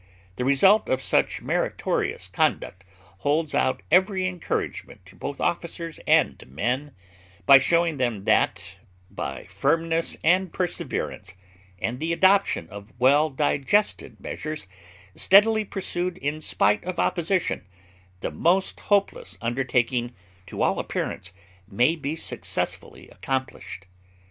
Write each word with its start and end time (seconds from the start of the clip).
The 0.37 0.45
result 0.45 0.89
of 0.89 0.99
such 0.99 1.43
meritorious 1.43 2.27
conduct 2.27 2.83
holds 3.19 3.53
out 3.53 3.83
every 3.91 4.25
encouragement 4.27 5.05
to 5.05 5.15
both 5.15 5.39
officers 5.39 5.99
and 6.07 6.43
men, 6.47 6.95
by 7.45 7.59
showing 7.59 7.97
them 7.97 8.23
that, 8.23 8.77
by 9.11 9.43
firmness 9.43 10.17
and 10.23 10.51
perseverance, 10.51 11.35
and 11.77 11.99
the 11.99 12.13
adoption 12.13 12.67
of 12.71 12.91
well 12.99 13.29
digested 13.29 14.19
measures, 14.19 14.65
steadily 15.13 15.69
ursued 15.75 16.17
in 16.17 16.41
spite 16.41 16.83
of 16.83 16.97
opposition, 16.97 17.63
the 18.21 18.31
most 18.31 18.79
hopeless 18.79 19.37
undertaking, 19.39 20.15
to 20.47 20.63
all 20.63 20.79
appearance, 20.79 21.31
may 21.67 21.95
be 21.95 22.15
successfully 22.15 23.07
accomplished. 23.09 23.85